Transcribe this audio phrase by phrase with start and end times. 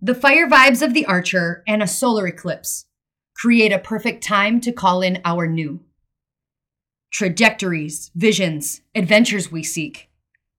[0.00, 2.86] The fire vibes of the Archer and a solar eclipse
[3.34, 5.80] create a perfect time to call in our new.
[7.10, 10.08] Trajectories, visions, adventures we seek,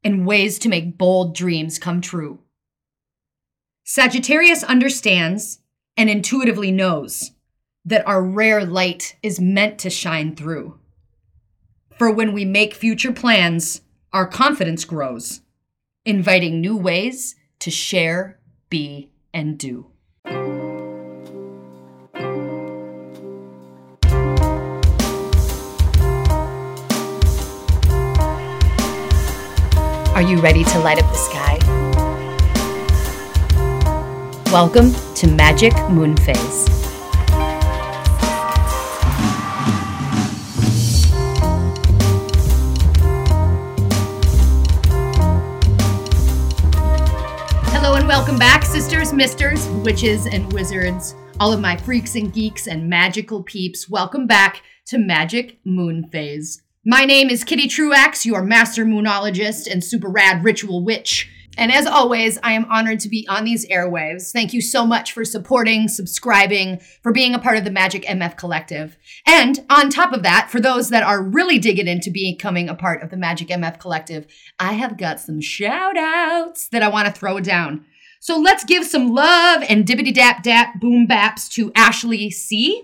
[0.04, 2.40] and ways to make bold dreams come true.
[3.86, 5.60] Sagittarius understands
[5.96, 7.32] and intuitively knows
[7.86, 10.78] that our rare light is meant to shine through.
[11.98, 13.82] For when we make future plans,
[14.12, 15.42] our confidence grows,
[16.04, 18.38] inviting new ways to share,
[18.70, 19.88] be, and do.
[30.16, 31.58] Are you ready to light up the sky?
[34.52, 36.89] Welcome to Magic Moon Phase.
[48.10, 53.44] Welcome back, sisters, misters, witches, and wizards, all of my freaks and geeks and magical
[53.44, 53.88] peeps.
[53.88, 56.64] Welcome back to Magic Moon Phase.
[56.84, 61.30] My name is Kitty Truax, your master moonologist and super rad ritual witch.
[61.56, 64.32] And as always, I am honored to be on these airwaves.
[64.32, 68.36] Thank you so much for supporting, subscribing, for being a part of the Magic MF
[68.38, 68.98] Collective.
[69.28, 73.04] And on top of that, for those that are really digging into becoming a part
[73.04, 74.26] of the Magic MF Collective,
[74.60, 77.86] I have got some shout outs that I want to throw down.
[78.22, 82.84] So let's give some love and dibbity dap dap boom baps to Ashley C,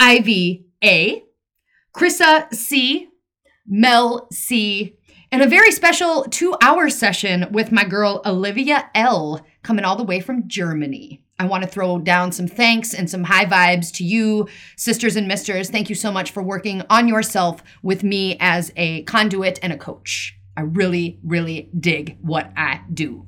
[0.00, 1.22] Ivy A,
[1.96, 3.08] Chrissa C,
[3.64, 4.96] Mel C,
[5.30, 10.02] and a very special two hour session with my girl Olivia L, coming all the
[10.02, 11.22] way from Germany.
[11.38, 15.28] I want to throw down some thanks and some high vibes to you, sisters and
[15.28, 15.70] misters.
[15.70, 19.76] Thank you so much for working on yourself with me as a conduit and a
[19.76, 20.36] coach.
[20.56, 23.26] I really, really dig what I do.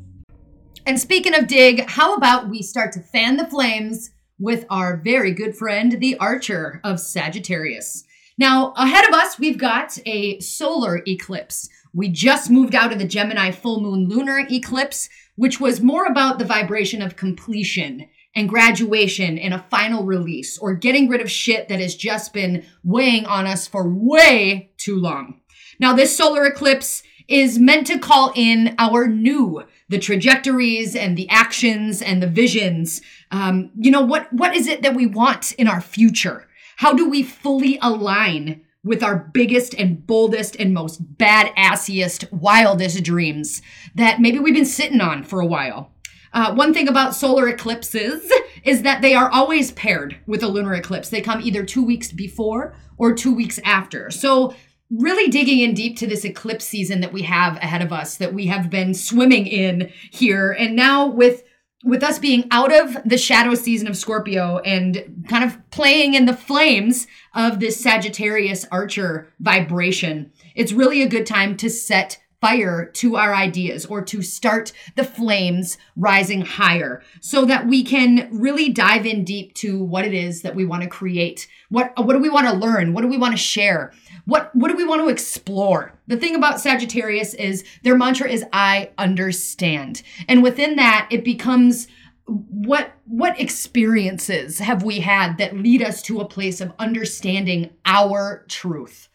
[0.89, 4.09] And speaking of dig, how about we start to fan the flames
[4.39, 8.05] with our very good friend, the Archer of Sagittarius?
[8.39, 11.69] Now, ahead of us, we've got a solar eclipse.
[11.93, 16.39] We just moved out of the Gemini full moon lunar eclipse, which was more about
[16.39, 21.69] the vibration of completion and graduation and a final release or getting rid of shit
[21.69, 25.43] that has just been weighing on us for way too long.
[25.79, 31.29] Now, this solar eclipse is meant to call in our new the trajectories and the
[31.29, 33.01] actions and the visions
[33.31, 37.09] um, you know what what is it that we want in our future how do
[37.09, 43.63] we fully align with our biggest and boldest and most badassiest, wildest dreams
[43.95, 45.93] that maybe we've been sitting on for a while?
[46.33, 48.31] Uh, one thing about solar eclipses
[48.63, 51.09] is that they are always paired with a lunar eclipse.
[51.09, 54.11] They come either two weeks before or two weeks after.
[54.11, 54.55] So,
[54.91, 58.35] really digging in deep to this eclipse season that we have ahead of us, that
[58.35, 60.53] we have been swimming in here.
[60.53, 61.43] And now, with
[61.85, 66.27] with us being out of the shadow season of Scorpio and kind of playing in
[66.27, 72.87] the flames of this Sagittarius Archer vibration, it's really a good time to set fire
[72.95, 78.69] to our ideas or to start the flames rising higher so that we can really
[78.69, 81.49] dive in deep to what it is that we want to create.
[81.69, 82.93] What what do we want to learn?
[82.93, 83.93] What do we want to share?
[84.29, 85.99] What what do we want to explore?
[86.07, 90.03] The thing about Sagittarius is their mantra is I understand.
[90.29, 91.89] And within that it becomes
[92.27, 98.45] what what experiences have we had that lead us to a place of understanding our
[98.49, 99.09] truth?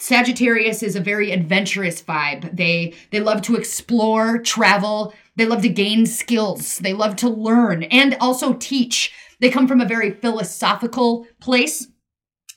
[0.00, 2.56] Sagittarius is a very adventurous vibe.
[2.56, 7.84] They they love to explore, travel, they love to gain skills, they love to learn
[7.84, 9.12] and also teach.
[9.38, 11.86] They come from a very philosophical place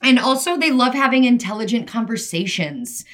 [0.02, 3.04] and also, they love having intelligent conversations.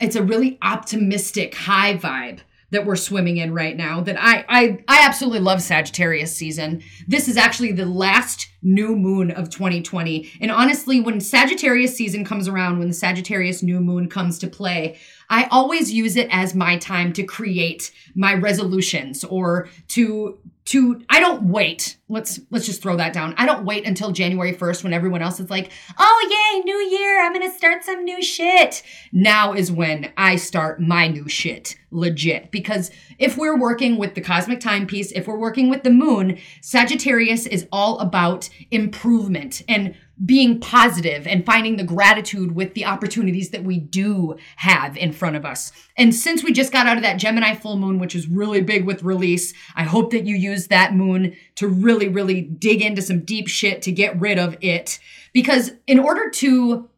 [0.00, 4.84] It's a really optimistic, high vibe that we're swimming in right now that I I
[4.88, 6.82] I absolutely love Sagittarius season.
[7.06, 10.32] This is actually the last new moon of 2020.
[10.40, 14.98] And honestly, when Sagittarius season comes around, when the Sagittarius new moon comes to play,
[15.30, 21.20] I always use it as my time to create my resolutions or to to I
[21.20, 21.96] don't wait.
[22.08, 23.34] Let's let's just throw that down.
[23.36, 27.24] I don't wait until January 1st when everyone else is like, "Oh yay, new year.
[27.24, 28.82] I'm going to start some new shit."
[29.12, 32.50] Now is when I start my new shit, legit.
[32.50, 37.46] Because if we're working with the cosmic timepiece, if we're working with the moon, Sagittarius
[37.46, 43.64] is all about improvement and being positive and finding the gratitude with the opportunities that
[43.64, 45.72] we do have in front of us.
[45.96, 48.86] And since we just got out of that Gemini full moon, which is really big
[48.86, 53.24] with release, I hope that you use that moon to really, really dig into some
[53.24, 54.98] deep shit to get rid of it.
[55.34, 56.88] Because in order to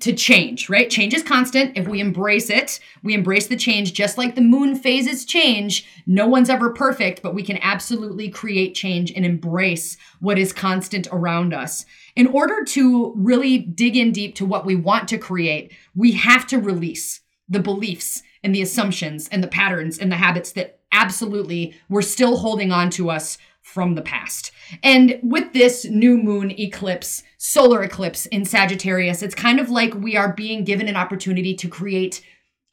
[0.00, 0.90] to change, right?
[0.90, 1.76] Change is constant.
[1.76, 5.86] If we embrace it, we embrace the change just like the moon phases change.
[6.06, 11.06] No one's ever perfect, but we can absolutely create change and embrace what is constant
[11.12, 11.86] around us.
[12.16, 16.46] In order to really dig in deep to what we want to create, we have
[16.48, 21.74] to release the beliefs and the assumptions and the patterns and the habits that absolutely
[21.88, 24.52] we're still holding on to us from the past.
[24.82, 30.16] And with this new moon eclipse, solar eclipse in Sagittarius, it's kind of like we
[30.16, 32.22] are being given an opportunity to create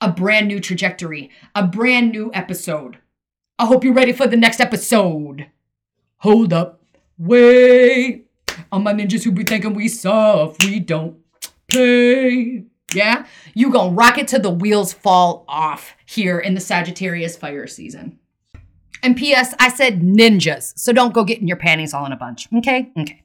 [0.02, 2.98] a brand new trajectory, a brand new episode.
[3.58, 5.48] I hope you're ready for the next episode.
[6.18, 6.82] Hold up.
[7.18, 8.28] Wait.
[8.72, 11.18] All my ninjas who be thinking we soft, we don't
[11.70, 12.66] play.
[12.94, 13.26] Yeah?
[13.54, 18.20] You gonna rock it till the wheels fall off here in the Sagittarius fire season.
[19.04, 22.48] And P.S., I said ninjas, so don't go getting your panties all in a bunch.
[22.54, 22.92] Okay?
[22.98, 23.24] Okay.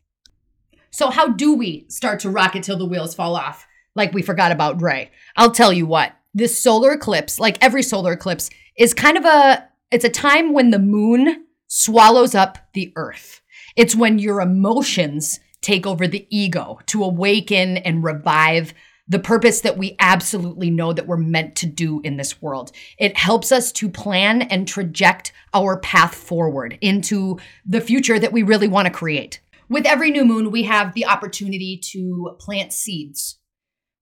[0.90, 3.66] So, how do we start to rock it till the wheels fall off?
[3.94, 5.10] Like we forgot about Dre.
[5.36, 9.68] I'll tell you what, this solar eclipse, like every solar eclipse, is kind of a
[9.90, 13.40] it's a time when the moon swallows up the earth.
[13.74, 18.72] It's when your emotions take over the ego to awaken and revive
[19.08, 22.72] the purpose that we absolutely know that we're meant to do in this world.
[22.98, 28.42] It helps us to plan and traject our path forward into the future that we
[28.42, 29.40] really want to create.
[29.68, 33.38] With every new moon, we have the opportunity to plant seeds.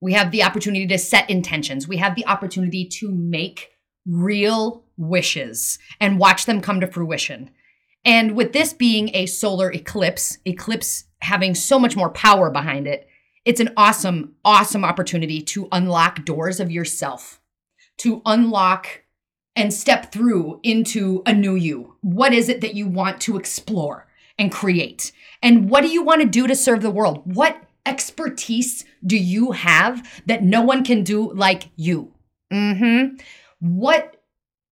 [0.01, 1.89] We have the opportunity to set intentions.
[1.89, 3.71] We have the opportunity to make
[4.07, 7.51] real wishes and watch them come to fruition.
[8.05, 13.09] And with this being a solar eclipse, eclipse having so much more power behind it,
[13.45, 17.41] it's an awesome, awesome opportunity to unlock doors of yourself,
[17.99, 19.03] to unlock
[19.57, 21.97] and step through into a new you.
[22.01, 24.09] What is it that you want to explore
[24.39, 25.13] and create?
[25.43, 27.23] And what do you want to do to serve the world?
[27.25, 32.13] What expertise do you have that no one can do like you?
[32.53, 33.17] Mm-hmm.
[33.61, 34.11] What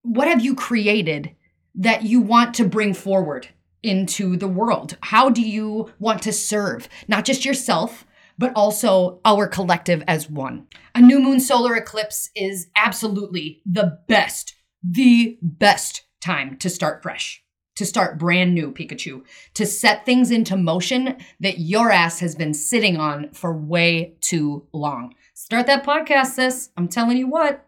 [0.05, 1.31] what have you created
[1.77, 3.49] that you want to bring forward
[3.83, 4.97] into the world?
[5.01, 8.05] How do you want to serve not just yourself,
[8.43, 10.67] but also our collective as one.
[10.97, 17.41] A new moon solar eclipse is absolutely the best, the best time to start fresh,
[17.77, 19.23] to start brand new, Pikachu,
[19.55, 24.67] to set things into motion that your ass has been sitting on for way too
[24.73, 25.15] long.
[25.35, 26.71] Start that podcast, sis.
[26.77, 27.65] I'm telling you what.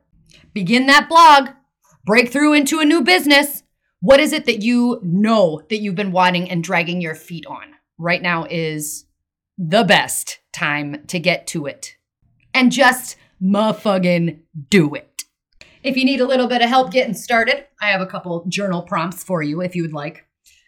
[0.54, 1.50] Begin that blog.
[2.04, 3.62] Break through into a new business.
[4.00, 7.76] What is it that you know that you've been wanting and dragging your feet on?
[7.96, 9.06] Right now is
[9.58, 11.96] the best time to get to it.
[12.52, 14.40] And just motherfucking
[14.70, 15.24] do it.
[15.82, 18.82] If you need a little bit of help getting started, I have a couple journal
[18.82, 20.24] prompts for you if you would like.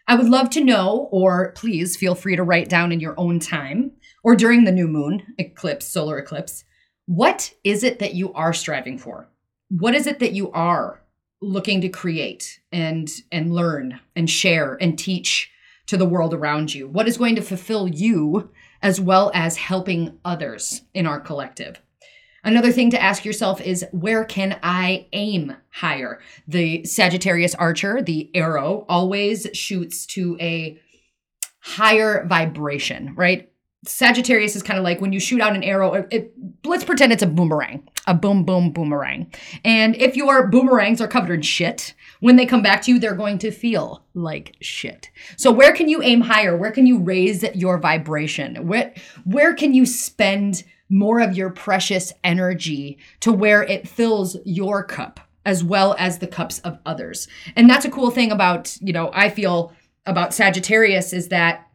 [0.08, 3.40] I would love to know, or please feel free to write down in your own
[3.40, 3.92] time
[4.22, 6.64] or during the new moon eclipse, solar eclipse,
[7.06, 9.28] what is it that you are striving for?
[9.68, 11.00] What is it that you are
[11.40, 15.50] looking to create and and learn and share and teach
[15.86, 16.88] to the world around you?
[16.88, 18.50] What is going to fulfill you
[18.82, 21.80] as well as helping others in our collective.
[22.44, 26.20] Another thing to ask yourself is where can I aim higher?
[26.46, 30.80] The Sagittarius archer, the arrow, always shoots to a
[31.58, 33.50] higher vibration, right?
[33.88, 36.32] Sagittarius is kind of like when you shoot out an arrow, it,
[36.64, 39.32] let's pretend it's a boomerang, a boom, boom, boomerang.
[39.64, 43.14] And if your boomerangs are covered in shit, when they come back to you, they're
[43.14, 45.10] going to feel like shit.
[45.36, 46.56] So where can you aim higher?
[46.56, 48.66] Where can you raise your vibration?
[48.66, 48.92] Where,
[49.24, 55.20] where can you spend more of your precious energy to where it fills your cup
[55.44, 57.28] as well as the cups of others?
[57.54, 59.72] And that's a cool thing about, you know, I feel
[60.06, 61.65] about Sagittarius is that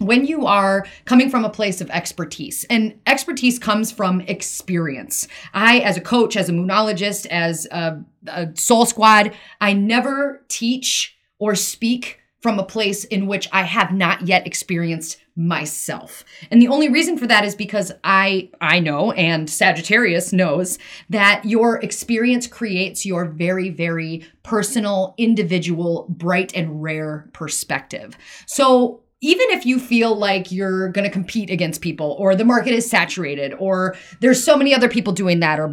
[0.00, 5.28] when you are coming from a place of expertise, and expertise comes from experience.
[5.52, 11.16] I, as a coach, as a moonologist, as a, a soul squad, I never teach
[11.38, 16.24] or speak from a place in which I have not yet experienced myself.
[16.50, 20.78] And the only reason for that is because I I know and Sagittarius knows
[21.10, 28.16] that your experience creates your very very personal, individual, bright and rare perspective.
[28.46, 32.72] So even if you feel like you're going to compete against people or the market
[32.72, 35.70] is saturated or there's so many other people doing that or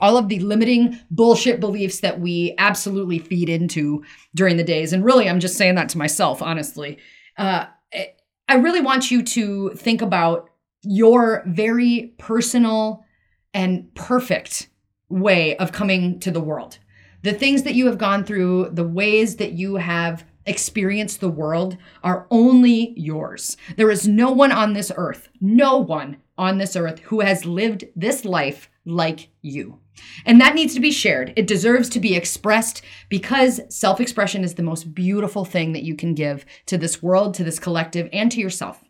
[0.00, 4.02] all of the limiting bullshit beliefs that we absolutely feed into
[4.34, 4.92] during the days.
[4.92, 6.98] And really, I'm just saying that to myself, honestly.
[7.36, 7.66] Uh,
[8.48, 10.48] I really want you to think about
[10.82, 13.04] your very personal
[13.54, 14.68] and perfect
[15.08, 16.78] way of coming to the world.
[17.22, 21.76] The things that you have gone through, the ways that you have experience the world
[22.02, 23.56] are only yours.
[23.76, 27.84] There is no one on this earth, no one on this earth who has lived
[27.94, 29.78] this life like you.
[30.24, 31.32] And that needs to be shared.
[31.36, 35.94] It deserves to be expressed because self expression is the most beautiful thing that you
[35.94, 38.82] can give to this world, to this collective, and to yourself.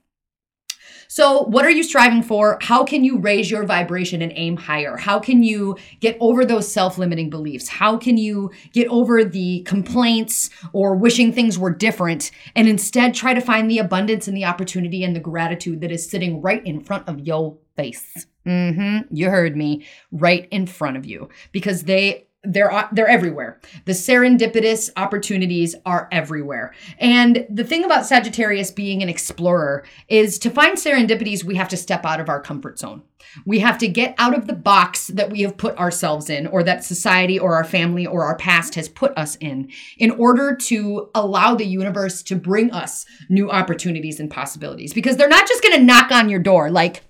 [1.12, 2.56] So, what are you striving for?
[2.62, 4.96] How can you raise your vibration and aim higher?
[4.96, 7.68] How can you get over those self limiting beliefs?
[7.68, 13.34] How can you get over the complaints or wishing things were different and instead try
[13.34, 16.80] to find the abundance and the opportunity and the gratitude that is sitting right in
[16.80, 18.26] front of your face?
[18.46, 19.14] Mm-hmm.
[19.14, 19.84] You heard me.
[20.12, 23.60] Right in front of you because they they're they're everywhere.
[23.84, 26.74] The serendipitous opportunities are everywhere.
[26.98, 31.76] And the thing about Sagittarius being an explorer is to find serendipities we have to
[31.76, 33.02] step out of our comfort zone.
[33.46, 36.64] We have to get out of the box that we have put ourselves in or
[36.64, 41.10] that society or our family or our past has put us in in order to
[41.14, 45.76] allow the universe to bring us new opportunities and possibilities because they're not just going
[45.76, 47.02] to knock on your door like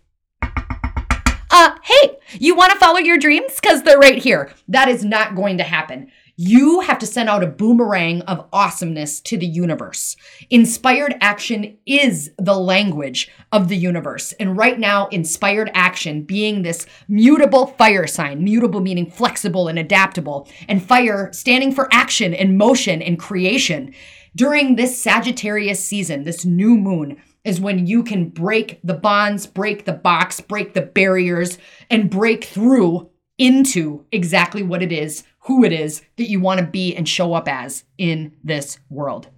[1.53, 3.55] uh, hey, you want to follow your dreams?
[3.61, 4.53] Because they're right here.
[4.69, 6.11] That is not going to happen.
[6.37, 10.17] You have to send out a boomerang of awesomeness to the universe.
[10.49, 14.33] Inspired action is the language of the universe.
[14.41, 20.49] And right now, inspired action being this mutable fire sign, mutable meaning flexible and adaptable,
[20.69, 23.95] and fire standing for action and motion and creation.
[24.35, 29.84] During this Sagittarius season, this new moon, is when you can break the bonds, break
[29.84, 31.58] the box, break the barriers,
[31.90, 36.66] and break through into exactly what it is, who it is that you want to
[36.66, 39.28] be and show up as in this world.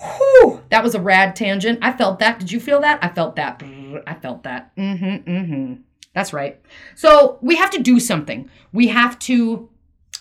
[0.00, 1.80] Whew, that was a rad tangent.
[1.82, 2.38] I felt that.
[2.38, 3.02] Did you feel that?
[3.02, 3.62] I felt that.
[4.06, 4.74] I felt that.
[4.76, 5.74] Mm-hmm, mm-hmm.
[6.14, 6.60] That's right.
[6.94, 8.48] So we have to do something.
[8.72, 9.68] We have to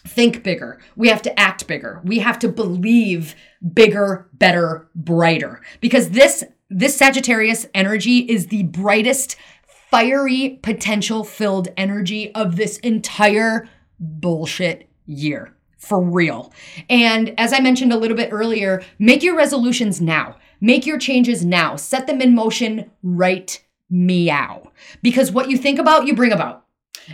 [0.07, 0.79] think bigger.
[0.95, 2.01] We have to act bigger.
[2.03, 3.35] We have to believe
[3.73, 5.61] bigger, better, brighter.
[5.81, 9.35] Because this this Sagittarius energy is the brightest,
[9.89, 13.67] fiery, potential filled energy of this entire
[13.99, 15.55] bullshit year.
[15.77, 16.53] For real.
[16.89, 20.35] And as I mentioned a little bit earlier, make your resolutions now.
[20.61, 21.75] Make your changes now.
[21.77, 24.71] Set them in motion right meow.
[25.01, 26.65] Because what you think about, you bring about.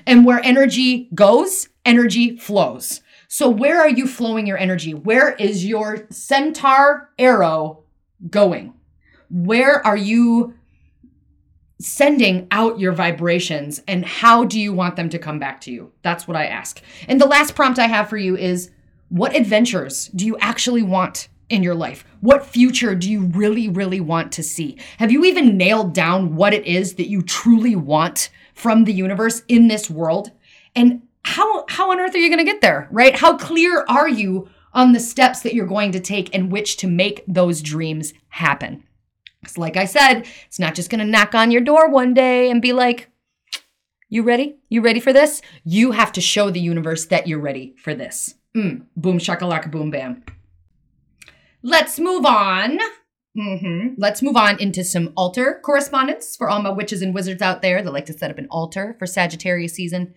[0.05, 3.01] And where energy goes, energy flows.
[3.27, 4.93] So, where are you flowing your energy?
[4.93, 7.83] Where is your centaur arrow
[8.29, 8.73] going?
[9.35, 10.53] Where are you
[11.81, 15.91] sending out your vibrations and how do you want them to come back to you?
[16.03, 16.81] That's what I ask.
[17.09, 18.71] And the last prompt I have for you is
[19.09, 22.05] what adventures do you actually want in your life?
[22.21, 24.77] What future do you really, really want to see?
[24.99, 29.43] Have you even nailed down what it is that you truly want from the universe
[29.49, 30.31] in this world?
[30.77, 33.13] And how, how on earth are you going to get there, right?
[33.13, 36.87] How clear are you on the steps that you're going to take and which to
[36.87, 38.84] make those dreams happen?
[39.45, 42.49] Because, like I said, it's not just going to knock on your door one day
[42.49, 43.11] and be like,
[44.09, 44.57] you ready?
[44.69, 45.41] You ready for this?
[45.63, 48.33] You have to show the universe that you're ready for this.
[48.57, 50.23] Mm, boom, shakalaka, boom, bam.
[51.61, 52.79] Let's move on.
[53.37, 53.95] Mm-hmm.
[53.97, 57.83] Let's move on into some altar correspondence for all my witches and wizards out there
[57.83, 60.15] that like to set up an altar for Sagittarius season.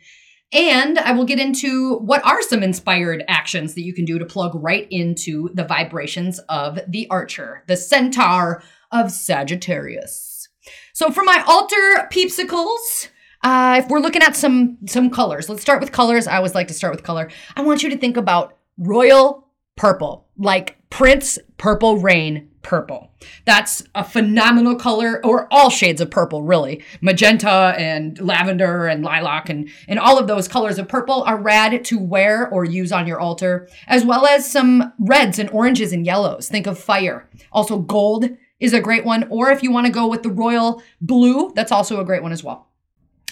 [0.52, 4.24] And I will get into what are some inspired actions that you can do to
[4.24, 10.48] plug right into the vibrations of the archer, the centaur of Sagittarius.
[10.92, 13.08] So for my altar peepsicles,
[13.42, 16.26] uh, if we're looking at some some colors, let's start with colors.
[16.26, 17.30] I always like to start with color.
[17.56, 23.12] I want you to think about royal purple, like Prince Purple Rain purple.
[23.46, 26.84] That's a phenomenal color, or all shades of purple, really.
[27.00, 31.84] Magenta and lavender and lilac and, and all of those colors of purple are rad
[31.86, 36.04] to wear or use on your altar, as well as some reds and oranges and
[36.04, 36.48] yellows.
[36.48, 37.28] Think of fire.
[37.52, 38.28] Also, gold
[38.60, 39.26] is a great one.
[39.30, 42.32] Or if you want to go with the royal blue, that's also a great one
[42.32, 42.68] as well.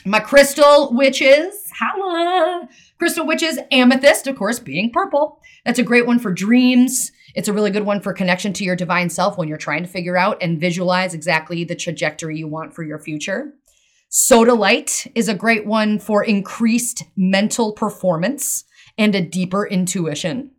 [0.04, 2.68] My crystal witches, holla!
[2.96, 5.40] Crystal witches, amethyst, of course, being purple.
[5.64, 7.10] That's a great one for dreams.
[7.34, 9.88] It's a really good one for connection to your divine self when you're trying to
[9.88, 13.54] figure out and visualize exactly the trajectory you want for your future.
[14.08, 18.64] Sodalite is a great one for increased mental performance
[18.96, 20.52] and a deeper intuition.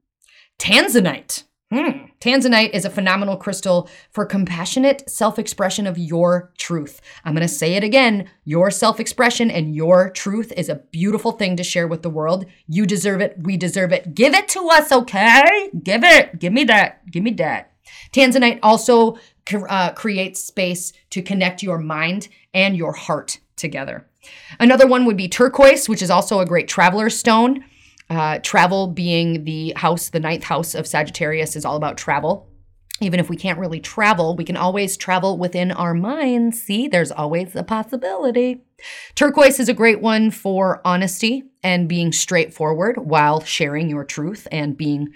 [0.59, 2.05] Tanzanite Hmm.
[2.21, 7.01] Tanzanite is a phenomenal crystal for compassionate self expression of your truth.
[7.25, 8.29] I'm going to say it again.
[8.45, 12.45] Your self expression and your truth is a beautiful thing to share with the world.
[12.67, 13.35] You deserve it.
[13.41, 14.15] We deserve it.
[14.15, 15.69] Give it to us, okay?
[15.83, 16.39] Give it.
[16.39, 17.09] Give me that.
[17.11, 17.73] Give me that.
[18.13, 19.17] Tanzanite also
[19.67, 24.07] uh, creates space to connect your mind and your heart together.
[24.59, 27.65] Another one would be turquoise, which is also a great traveler stone.
[28.09, 32.49] Uh, travel being the house, the ninth house of Sagittarius is all about travel.
[32.99, 36.63] even if we can't really travel, we can always travel within our minds.
[36.63, 38.63] See, there's always a possibility.
[39.13, 44.75] Turquoise is a great one for honesty and being straightforward while sharing your truth and
[44.75, 45.09] being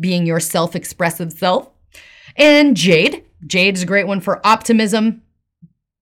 [0.00, 1.70] being your self-expressive self.
[2.36, 5.22] And jade, jade is a great one for optimism.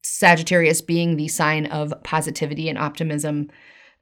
[0.02, 3.50] Sagittarius being the sign of positivity and optimism.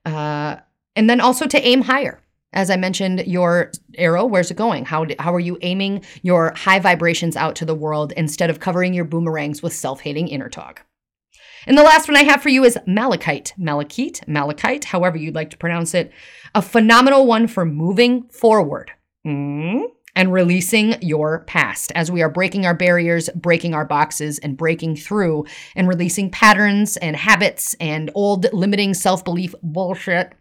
[0.07, 0.57] Uh,
[0.95, 2.20] and then also to aim higher
[2.53, 4.85] as I mentioned, your arrow, where's it going?
[4.85, 8.93] How, how are you aiming your high vibrations out to the world instead of covering
[8.93, 10.85] your boomerangs with self hating inner talk?
[11.67, 15.51] And the last one I have for you is malachite, malachite, malachite, however you'd like
[15.51, 16.11] to pronounce it.
[16.55, 18.91] A phenomenal one for moving forward
[19.27, 19.83] mm,
[20.17, 24.97] and releasing your past as we are breaking our barriers, breaking our boxes, and breaking
[24.97, 25.45] through
[25.77, 30.33] and releasing patterns and habits and old limiting self belief bullshit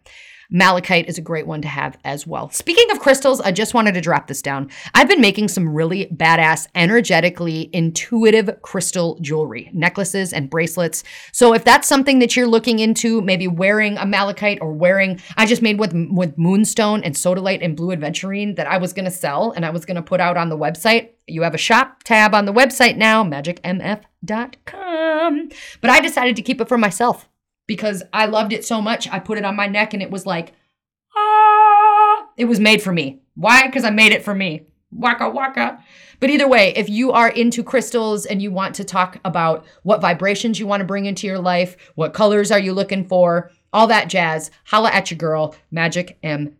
[0.50, 2.50] Malachite is a great one to have as well.
[2.50, 4.70] Speaking of crystals, I just wanted to drop this down.
[4.94, 11.04] I've been making some really badass, energetically intuitive crystal jewelry, necklaces and bracelets.
[11.32, 15.46] So if that's something that you're looking into, maybe wearing a malachite or wearing, I
[15.46, 19.10] just made with with moonstone and sodalite and blue aventurine that I was going to
[19.10, 21.10] sell and I was going to put out on the website.
[21.26, 24.04] You have a shop tab on the website now, magicmf.com.
[25.80, 27.29] But I decided to keep it for myself
[27.70, 29.06] because I loved it so much.
[29.06, 30.54] I put it on my neck and it was like,
[31.14, 33.22] ah, it was made for me.
[33.36, 33.64] Why?
[33.64, 34.62] Because I made it for me.
[34.90, 35.80] Waka waka.
[36.18, 40.00] But either way, if you are into crystals and you want to talk about what
[40.00, 43.86] vibrations you want to bring into your life, what colors are you looking for, all
[43.86, 46.56] that jazz, holla at your girl, magicmf.com.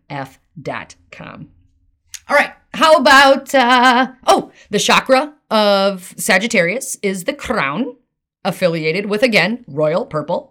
[2.29, 7.97] All right, how about, uh, oh, the chakra of Sagittarius is the crown,
[8.45, 10.50] affiliated with, again, royal purple.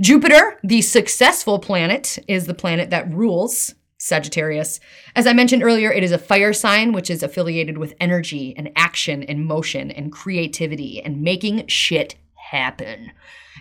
[0.00, 4.80] Jupiter, the successful planet, is the planet that rules Sagittarius.
[5.16, 8.70] As I mentioned earlier, it is a fire sign, which is affiliated with energy and
[8.76, 13.12] action and motion and creativity and making shit happen.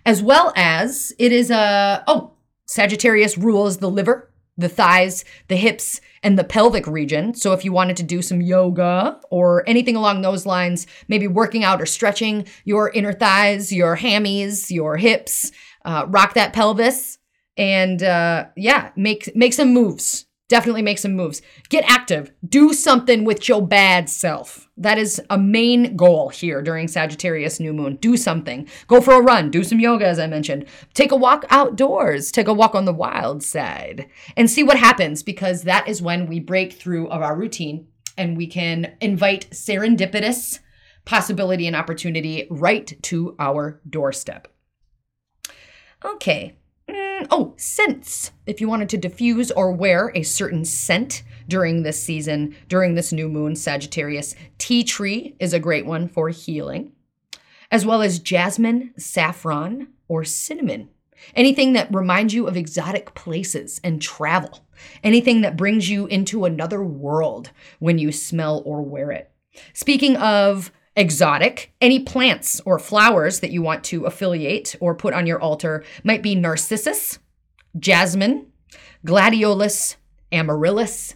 [0.06, 2.34] As well as it is a, oh,
[2.66, 7.34] Sagittarius rules the liver, the thighs, the hips, and the pelvic region.
[7.34, 11.64] So if you wanted to do some yoga or anything along those lines, maybe working
[11.64, 15.52] out or stretching your inner thighs, your hammies, your hips,
[15.86, 17.20] uh, rock that pelvis,
[17.58, 20.26] and uh, yeah, make make some moves.
[20.50, 21.42] Definitely make some moves.
[21.70, 22.32] Get active.
[22.48, 24.70] Do something with your bad self.
[24.78, 27.96] That is a main goal here during Sagittarius new moon.
[27.96, 28.68] Do something.
[28.88, 29.50] Go for a run.
[29.50, 30.66] Do some yoga, as I mentioned.
[30.94, 32.32] Take a walk outdoors.
[32.32, 36.28] Take a walk on the wild side and see what happens because that is when
[36.28, 40.60] we break through of our routine and we can invite serendipitous
[41.06, 44.53] possibility and opportunity right to our doorstep.
[46.04, 46.58] Okay.
[46.88, 48.32] Mm, oh, scents.
[48.46, 53.14] If you wanted to diffuse or wear a certain scent during this season, during this
[53.14, 56.92] new moon, Sagittarius, tea tree is a great one for healing,
[57.72, 60.90] as well as jasmine, saffron, or cinnamon.
[61.36, 64.66] Anything that reminds you of exotic places and travel.
[65.04, 69.32] Anything that brings you into another world when you smell or wear it.
[69.74, 71.74] Speaking of exotic.
[71.82, 76.24] Any plants or flowers that you want to affiliate or put on your altar might
[76.24, 77.20] be narcissus,
[77.78, 78.52] jasmine,
[79.06, 79.96] gladiolus,
[80.32, 81.16] amaryllis,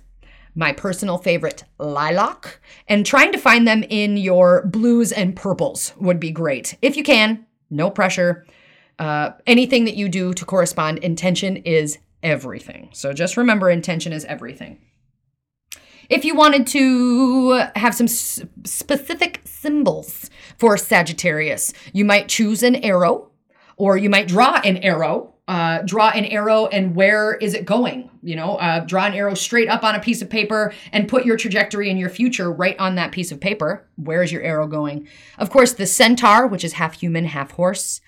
[0.56, 6.20] my personal favorite, lilac, and trying to find them in your blues and purples would
[6.20, 6.76] be great.
[6.82, 8.46] If you can, no pressure.
[8.98, 12.90] Uh, anything that you do to correspond, intention is everything.
[12.94, 14.80] So just remember, intention is everything.
[16.10, 22.76] If you wanted to have some s- specific symbols for Sagittarius, you might choose an
[22.78, 23.32] arrow
[23.76, 25.34] or you might draw an arrow.
[25.48, 28.10] Uh, draw an arrow and where is it going?
[28.22, 31.26] You know, uh, draw an arrow straight up on a piece of paper and put
[31.26, 33.88] your trajectory and your future right on that piece of paper.
[33.96, 35.08] Where is your arrow going?
[35.38, 38.02] Of course, the centaur, which is half human, half horse.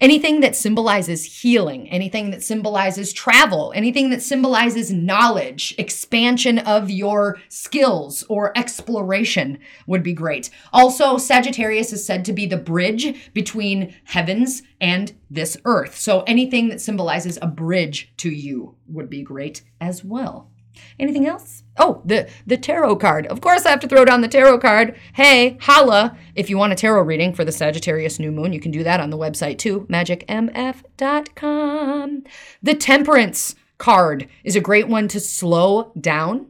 [0.00, 7.38] Anything that symbolizes healing, anything that symbolizes travel, anything that symbolizes knowledge, expansion of your
[7.50, 10.48] skills, or exploration would be great.
[10.72, 15.98] Also, Sagittarius is said to be the bridge between heavens and this earth.
[15.98, 20.50] So anything that symbolizes a bridge to you would be great as well.
[20.98, 21.62] Anything else?
[21.76, 23.26] Oh, the the tarot card.
[23.26, 24.96] Of course, I have to throw down the tarot card.
[25.14, 26.16] Hey, holla!
[26.34, 29.00] If you want a tarot reading for the Sagittarius new moon, you can do that
[29.00, 30.24] on the website too, magicmf.com.
[32.62, 36.46] The Temperance card is a great one to slow down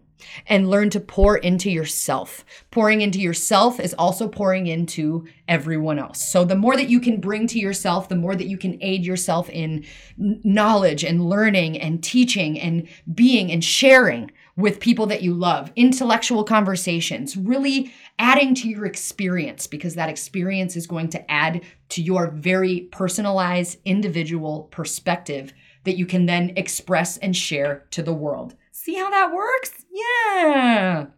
[0.47, 2.45] and learn to pour into yourself.
[2.71, 6.31] Pouring into yourself is also pouring into everyone else.
[6.31, 9.05] So the more that you can bring to yourself, the more that you can aid
[9.05, 9.85] yourself in
[10.17, 16.45] knowledge and learning and teaching and being and sharing with people that you love, intellectual
[16.45, 22.31] conversations, really adding to your experience because that experience is going to add to your
[22.31, 25.53] very personalized, individual perspective
[25.85, 28.55] that you can then express and share to the world.
[28.83, 29.85] See how that works?
[29.93, 31.09] Yeah.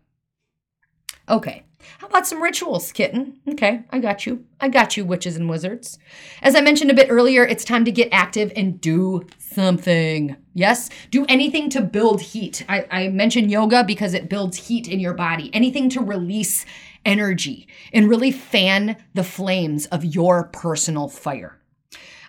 [1.28, 1.62] Okay.
[1.98, 3.38] How about some rituals, kitten?
[3.48, 4.44] Okay, I got you.
[4.60, 5.96] I got you, witches and wizards.
[6.42, 10.36] As I mentioned a bit earlier, it's time to get active and do something.
[10.54, 12.64] Yes, do anything to build heat.
[12.68, 16.66] I, I mentioned yoga because it builds heat in your body, anything to release
[17.04, 21.61] energy and really fan the flames of your personal fire.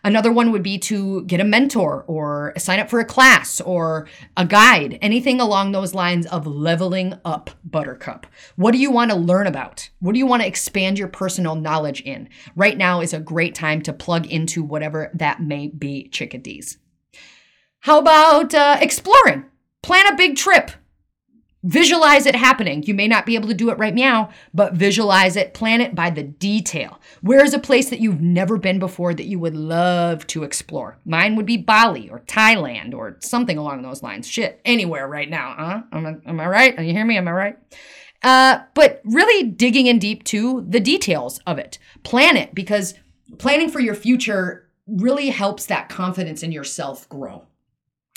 [0.05, 4.07] Another one would be to get a mentor or sign up for a class or
[4.35, 8.27] a guide, anything along those lines of leveling up Buttercup.
[8.57, 9.89] What do you want to learn about?
[9.99, 12.27] What do you want to expand your personal knowledge in?
[12.55, 16.79] Right now is a great time to plug into whatever that may be, chickadees.
[17.79, 19.45] How about uh, exploring?
[19.81, 20.71] Plan a big trip.
[21.63, 22.83] Visualize it happening.
[22.83, 25.95] You may not be able to do it right now, but visualize it, plan it
[25.95, 26.99] by the detail.
[27.21, 30.97] Where is a place that you've never been before that you would love to explore?
[31.05, 34.27] Mine would be Bali or Thailand or something along those lines.
[34.27, 35.81] Shit, anywhere right now, huh?
[35.93, 36.79] Am I, am I right?
[36.79, 37.15] You hear me?
[37.15, 37.57] Am I right?
[38.21, 41.79] Uh, but really digging in deep to the details of it.
[42.03, 42.93] Plan it because
[43.37, 47.45] planning for your future really helps that confidence in yourself grow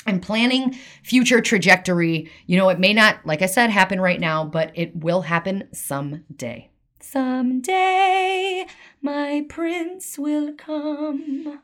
[0.07, 2.31] and planning future trajectory.
[2.47, 5.69] You know, it may not, like I said, happen right now, but it will happen
[5.73, 6.71] someday.
[7.01, 8.67] Someday,
[9.01, 11.61] my prince will come.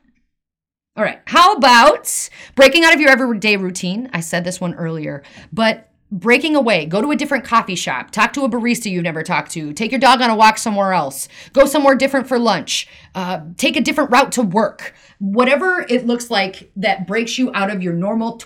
[0.95, 4.09] All right, how about breaking out of your everyday routine?
[4.13, 8.33] I said this one earlier, but breaking away, go to a different coffee shop, talk
[8.33, 11.27] to a barista you've never talked to, take your dog on a walk somewhere else,
[11.51, 16.29] go somewhere different for lunch, uh, take a different route to work, whatever it looks
[16.29, 18.37] like that breaks you out of your normal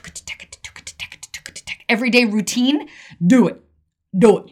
[1.90, 2.88] everyday routine,
[3.26, 3.62] do it.
[4.18, 4.52] Do it.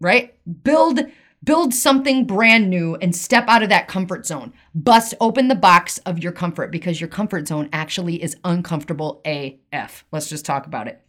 [0.00, 0.34] Right?
[0.62, 1.00] Build
[1.42, 4.52] build something brand new and step out of that comfort zone.
[4.74, 10.04] Bust open the box of your comfort because your comfort zone actually is uncomfortable AF.
[10.12, 11.00] Let's just talk about it.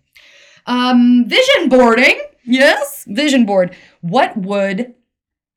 [0.65, 2.19] Um, vision boarding.
[2.43, 3.75] Yes, vision board.
[4.01, 4.95] What would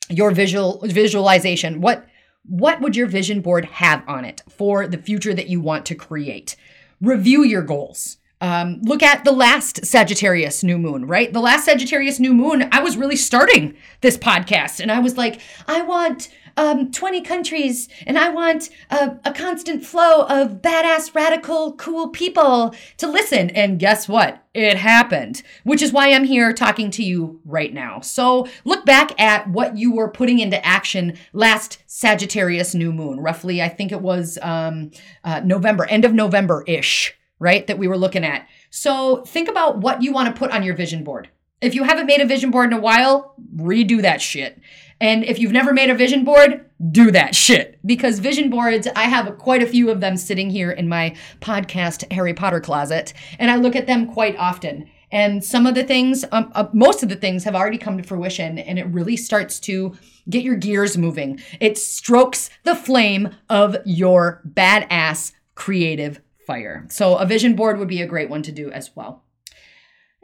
[0.08, 2.06] your visual visualization, what
[2.46, 5.94] what would your vision board have on it for the future that you want to
[5.94, 6.56] create?
[7.00, 8.18] Review your goals.
[8.40, 11.32] Um, look at the last Sagittarius new moon, right?
[11.32, 15.40] The last Sagittarius new moon, I was really starting this podcast and I was like,
[15.66, 21.74] I want um, 20 countries and I want a, a constant flow of badass, radical,
[21.74, 23.50] cool people to listen.
[23.50, 24.44] And guess what?
[24.54, 28.00] It happened, which is why I'm here talking to you right now.
[28.00, 33.60] So look back at what you were putting into action last Sagittarius new moon, roughly,
[33.60, 34.92] I think it was um,
[35.24, 37.66] uh, November, end of November ish, right?
[37.66, 38.46] That we were looking at.
[38.70, 41.28] So think about what you want to put on your vision board.
[41.60, 44.60] If you haven't made a vision board in a while, redo that shit.
[45.04, 47.78] And if you've never made a vision board, do that shit.
[47.84, 52.10] Because vision boards, I have quite a few of them sitting here in my podcast
[52.10, 54.88] Harry Potter closet, and I look at them quite often.
[55.12, 58.02] And some of the things, um, uh, most of the things have already come to
[58.02, 59.94] fruition, and it really starts to
[60.30, 61.38] get your gears moving.
[61.60, 66.86] It strokes the flame of your badass creative fire.
[66.88, 69.23] So, a vision board would be a great one to do as well.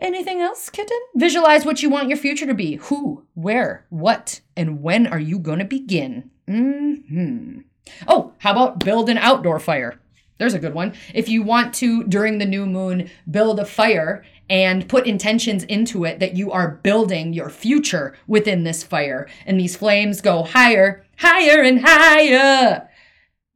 [0.00, 0.98] Anything else, kitten?
[1.14, 2.76] Visualize what you want your future to be.
[2.76, 6.30] Who, where, what, and when are you going to begin?
[6.48, 7.60] hmm
[8.06, 10.00] Oh, how about build an outdoor fire?
[10.38, 10.94] There's a good one.
[11.12, 16.04] If you want to, during the new moon, build a fire and put intentions into
[16.04, 21.04] it that you are building your future within this fire, and these flames go higher,
[21.18, 22.88] higher, and higher.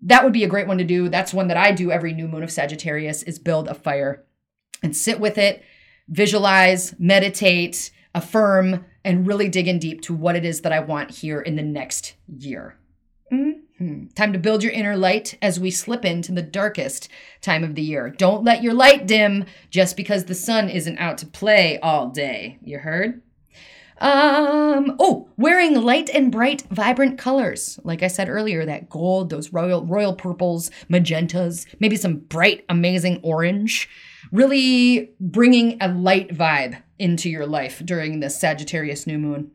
[0.03, 1.09] That would be a great one to do.
[1.09, 4.25] That's one that I do every new moon of Sagittarius is build a fire
[4.83, 5.65] and sit with it
[6.09, 11.11] visualize, meditate, affirm, and really dig in deep to what it is that I want
[11.11, 12.79] here in the next year.
[13.33, 14.09] Mm-hmm.
[14.15, 17.09] Time to build your inner light as we slip into the darkest
[17.41, 18.11] time of the year.
[18.11, 22.59] Don't let your light dim just because the sun isn't out to play all day.
[22.63, 23.21] You heard?
[23.99, 27.79] Um, oh, wearing light and bright, vibrant colors.
[27.85, 33.21] Like I said earlier, that gold, those royal royal purples, magentas, maybe some bright, amazing
[33.23, 33.89] orange
[34.35, 39.53] really bringing a light vibe into your life during this Sagittarius new moon.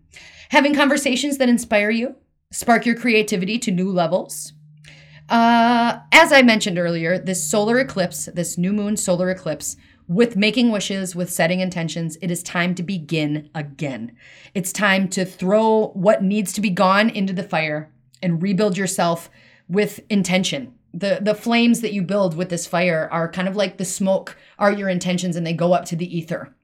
[0.52, 2.16] Having conversations that inspire you,
[2.50, 4.54] spark your creativity to new levels.
[5.28, 9.76] Uh, as I mentioned earlier, this solar eclipse, this new moon solar eclipse,
[10.08, 14.14] with making wishes, with setting intentions, it is time to begin again.
[14.56, 17.92] It's time to throw what needs to be gone into the fire
[18.24, 19.30] and rebuild yourself
[19.68, 23.78] with intention, the the flames that you build with this fire are kind of like
[23.78, 26.56] the smoke are your intentions and they go up to the ether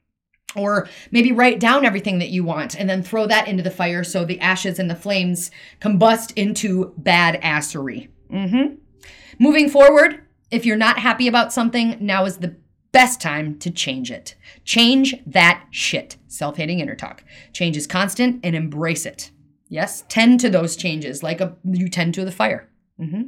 [0.55, 4.03] Or maybe write down everything that you want and then throw that into the fire
[4.03, 8.09] so the ashes and the flames combust into badassery.
[8.31, 8.75] Mm-hmm.
[9.37, 12.55] Moving forward, if you're not happy about something, now is the
[12.91, 14.35] best time to change it.
[14.63, 16.15] Change that shit.
[16.27, 17.23] Self hating inner talk.
[17.51, 19.31] Change is constant and embrace it.
[19.67, 22.69] Yes, tend to those changes like a, you tend to the fire.
[22.99, 23.23] Mm-hmm.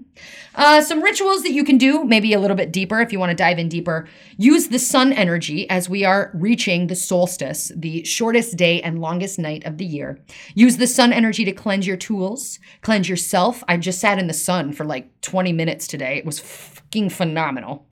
[0.56, 3.32] Uh, some rituals that you can do, maybe a little bit deeper if you want
[3.32, 4.08] to dive in deeper.
[4.38, 9.38] Use the sun energy as we are reaching the solstice, the shortest day and longest
[9.38, 10.22] night of the year.
[10.56, 13.62] Use the sun energy to cleanse your tools, cleanse yourself.
[13.68, 16.16] I just sat in the sun for like 20 minutes today.
[16.16, 17.86] It was fucking phenomenal.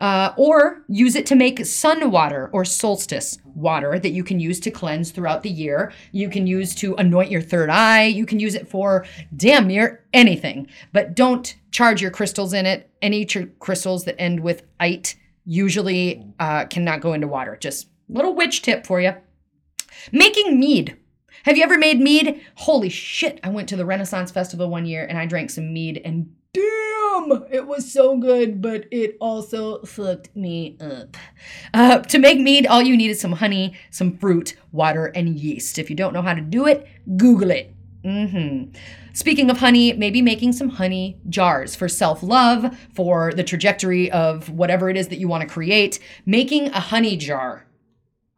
[0.00, 4.60] Uh, or use it to make sun water or solstice water that you can use
[4.60, 5.92] to cleanse throughout the year.
[6.10, 8.04] You can use to anoint your third eye.
[8.04, 10.68] You can use it for damn near anything.
[10.92, 12.90] But don't charge your crystals in it.
[13.00, 17.56] Any tr- crystals that end with ite usually uh, cannot go into water.
[17.60, 19.14] Just little witch tip for you.
[20.10, 20.96] Making mead.
[21.44, 22.40] Have you ever made mead?
[22.54, 23.40] Holy shit.
[23.42, 27.44] I went to the Renaissance Festival one year and I drank some mead and damn,
[27.50, 31.16] it was so good, but it also fucked me up.
[31.74, 35.78] Uh, to make mead, all you need is some honey, some fruit, water, and yeast.
[35.78, 37.74] If you don't know how to do it, Google it.
[38.04, 38.72] Mm-hmm.
[39.12, 44.48] Speaking of honey, maybe making some honey jars for self love, for the trajectory of
[44.50, 45.98] whatever it is that you want to create.
[46.26, 47.66] Making a honey jar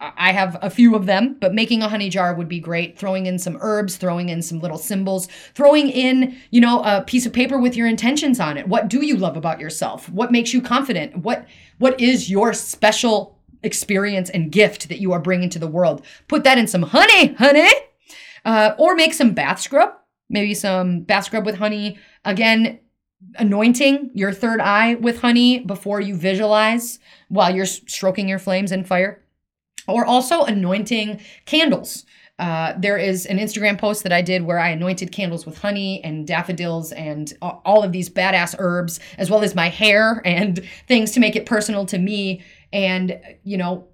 [0.01, 2.99] I have a few of them, but making a honey jar would be great.
[2.99, 7.27] Throwing in some herbs, throwing in some little symbols, throwing in, you know, a piece
[7.27, 8.69] of paper with your intentions on it.
[8.69, 10.09] What do you love about yourself?
[10.09, 11.19] What makes you confident?
[11.19, 11.47] What
[11.79, 16.05] what is your special experience and gift that you are bringing to the world?
[16.29, 17.71] Put that in some honey, honey.
[18.45, 19.91] Uh, or make some bath scrub.
[20.29, 21.99] Maybe some bath scrub with honey.
[22.25, 22.81] Again,
[23.37, 28.85] anointing your third eye with honey before you visualize while you're stroking your flames in
[28.85, 29.23] fire
[29.87, 32.05] or also anointing candles.
[32.39, 36.03] Uh, there is an Instagram post that I did where I anointed candles with honey
[36.03, 41.13] and daffodils and all of these badass herbs, as well as my hair and things
[41.13, 42.43] to make it personal to me.
[42.73, 43.87] And, you know,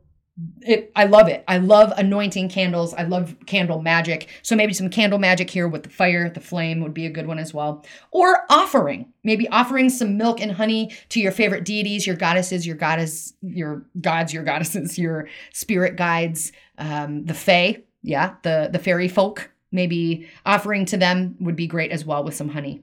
[0.62, 1.44] it I love it.
[1.48, 2.94] I love anointing candles.
[2.94, 4.28] I love candle magic.
[4.42, 7.26] So maybe some candle magic here with the fire, the flame would be a good
[7.26, 7.84] one as well.
[8.10, 9.12] Or offering.
[9.24, 13.86] Maybe offering some milk and honey to your favorite deities, your goddesses, your goddess, your
[14.00, 19.50] gods, your goddesses, your spirit guides, um, the fae, yeah, the the fairy folk.
[19.72, 22.82] Maybe offering to them would be great as well with some honey.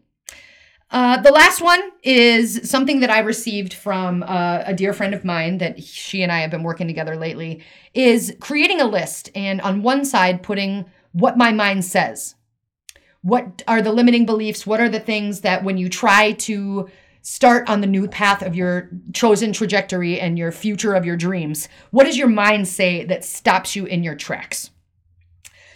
[0.89, 5.25] Uh, the last one is something that I received from uh, a dear friend of
[5.25, 7.61] mine that she and I have been working together lately.
[7.93, 12.35] Is creating a list and on one side putting what my mind says.
[13.21, 14.65] What are the limiting beliefs?
[14.65, 16.87] What are the things that when you try to
[17.21, 21.67] start on the new path of your chosen trajectory and your future of your dreams,
[21.91, 24.69] what does your mind say that stops you in your tracks?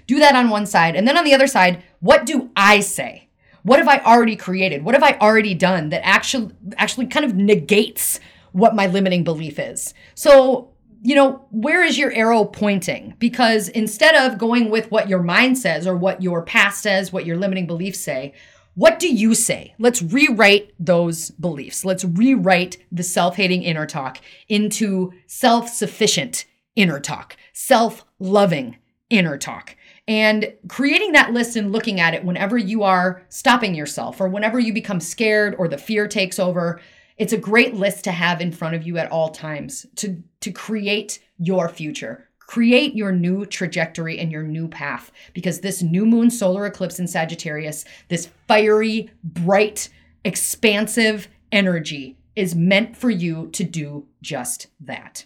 [0.08, 0.96] Do that on one side.
[0.96, 3.21] And then on the other side, what do I say?
[3.64, 4.84] What have I already created?
[4.84, 8.20] What have I already done that actually actually kind of negates
[8.52, 9.94] what my limiting belief is?
[10.16, 10.72] So,
[11.02, 13.16] you know, where is your arrow pointing?
[13.20, 17.26] Because instead of going with what your mind says or what your past says, what
[17.26, 18.34] your limiting beliefs say,
[18.74, 19.76] what do you say?
[19.80, 21.84] Let's rewrite those beliefs.
[21.84, 26.46] Let's rewrite the self hating inner talk into self sufficient
[26.76, 28.78] inner talk, self loving
[29.10, 29.76] inner talk.
[30.08, 34.60] And creating that list and looking at it whenever you are stopping yourself or whenever
[34.60, 36.82] you become scared or the fear takes over,
[37.18, 40.52] it's a great list to have in front of you at all times to, to
[40.52, 42.28] create your future.
[42.40, 47.08] Create your new trajectory and your new path because this new moon solar eclipse in
[47.08, 49.88] Sagittarius, this fiery, bright,
[50.26, 55.26] expansive energy is meant for you to do just that.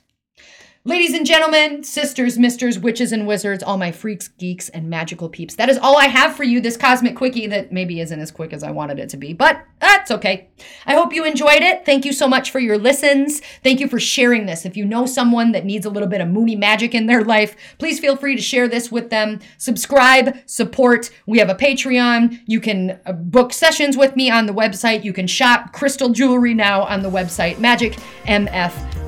[0.88, 5.56] Ladies and gentlemen, sisters, misters, witches, and wizards, all my freaks, geeks, and magical peeps,
[5.56, 8.54] that is all I have for you this cosmic quickie that maybe isn't as quick
[8.54, 10.48] as I wanted it to be, but that's okay.
[10.86, 11.88] I hope you enjoyed it.
[11.88, 13.42] Thank you so much for your listens.
[13.64, 14.64] Thank you for sharing this.
[14.64, 17.56] If you know someone that needs a little bit of moony magic in their life,
[17.80, 19.40] please feel free to share this with them.
[19.58, 21.10] Subscribe, support.
[21.26, 22.42] We have a Patreon.
[22.46, 25.04] You can uh, book sessions with me on the website.
[25.04, 29.05] You can shop crystal jewelry now on the website, magicmf.com.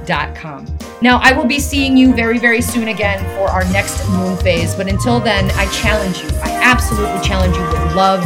[1.02, 4.74] Now, I will be seeing you very, very soon again for our next moon phase,
[4.74, 8.24] but until then, I challenge you, I absolutely challenge you with love,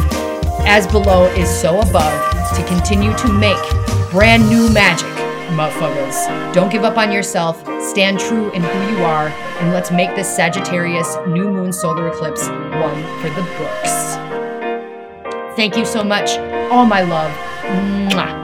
[0.66, 3.62] as below is so above, to continue to make
[4.10, 5.08] brand new magic,
[5.56, 6.54] motherfuckers.
[6.54, 10.34] Don't give up on yourself, stand true in who you are, and let's make this
[10.34, 14.16] Sagittarius new moon solar eclipse one for the books.
[15.56, 16.38] Thank you so much.
[16.70, 17.30] All my love.
[18.10, 18.41] Mwah.